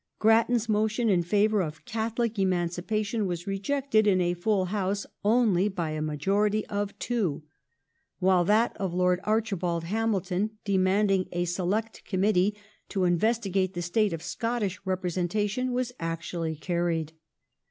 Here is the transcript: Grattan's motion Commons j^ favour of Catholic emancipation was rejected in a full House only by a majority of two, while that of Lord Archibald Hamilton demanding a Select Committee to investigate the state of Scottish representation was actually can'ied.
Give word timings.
Grattan's 0.17 0.67
motion 0.67 1.09
Commons 1.09 1.25
j^ 1.25 1.29
favour 1.29 1.61
of 1.61 1.85
Catholic 1.85 2.39
emancipation 2.39 3.27
was 3.27 3.45
rejected 3.45 4.07
in 4.07 4.19
a 4.19 4.33
full 4.33 4.65
House 4.73 5.05
only 5.23 5.67
by 5.67 5.91
a 5.91 6.01
majority 6.01 6.65
of 6.65 6.97
two, 6.97 7.43
while 8.17 8.43
that 8.43 8.75
of 8.77 8.95
Lord 8.95 9.19
Archibald 9.25 9.83
Hamilton 9.83 10.57
demanding 10.65 11.27
a 11.31 11.45
Select 11.45 12.03
Committee 12.03 12.57
to 12.89 13.03
investigate 13.03 13.75
the 13.75 13.83
state 13.83 14.11
of 14.11 14.23
Scottish 14.23 14.79
representation 14.85 15.71
was 15.71 15.91
actually 15.99 16.55
can'ied. 16.55 17.11